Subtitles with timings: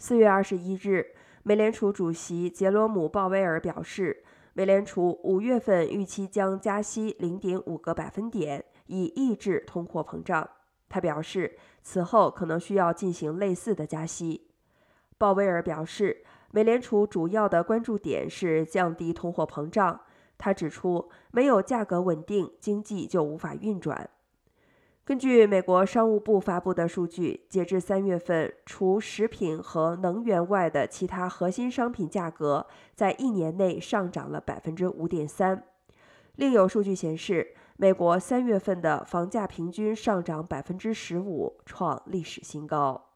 [0.00, 1.04] 四月二十一日，
[1.42, 10.48] 美联储主席杰罗姆·鲍威尔表示，美联储五月份预期将加息零点五个百分点，以抑制通货膨胀。
[10.88, 14.46] 他表示，此后可能需要进行类似的加息。
[15.18, 16.22] 鲍威尔表示，
[16.52, 20.02] 美联储主要的关注点是降低通货膨胀。
[20.38, 24.08] 他指出，没有价格稳定，经济就无法运转。
[25.08, 35.64] 根据美国商务部发布的数据，截至三月份，除食品和能源外的其他核心商品价格在一年内上涨了百分之五点三。
[36.36, 43.06] 另有数据显示，美国三月份的房价平均上涨百分之十五，创历史新高。